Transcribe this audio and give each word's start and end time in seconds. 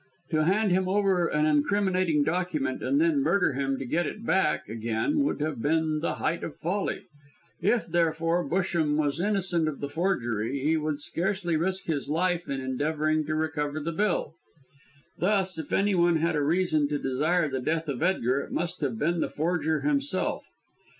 To 0.31 0.45
hand 0.45 0.71
him 0.71 0.89
over 0.89 1.27
an 1.27 1.45
incriminating 1.45 2.23
document 2.23 2.81
and 2.81 2.99
then 2.99 3.21
murder 3.21 3.53
him 3.53 3.77
to 3.77 3.85
get 3.85 4.07
it 4.07 4.25
back 4.25 4.67
again 4.67 5.19
would 5.19 5.39
have 5.41 5.61
been 5.61 5.99
the 5.99 6.15
height 6.15 6.43
of 6.43 6.55
folly. 6.55 7.03
If, 7.61 7.85
therefore, 7.85 8.43
Busham 8.49 8.95
was 8.97 9.19
innocent 9.19 9.67
of 9.67 9.79
the 9.79 9.87
forgery, 9.87 10.59
he 10.59 10.75
would 10.75 11.01
scarcely 11.01 11.55
risk 11.55 11.85
his 11.85 12.09
life 12.09 12.49
in 12.49 12.59
endeavouring 12.61 13.27
to 13.27 13.35
recover 13.35 13.79
the 13.79 13.91
bill. 13.91 14.33
Thus, 15.19 15.59
if 15.59 15.71
anyone 15.71 16.15
had 16.15 16.35
a 16.35 16.41
reason 16.41 16.87
to 16.87 16.97
desire 16.97 17.47
the 17.47 17.61
death 17.61 17.87
of 17.87 18.01
Edgar, 18.01 18.39
it 18.41 18.51
must 18.51 18.81
have 18.81 18.97
been 18.97 19.19
the 19.19 19.29
forger 19.29 19.81
himself. 19.81 20.47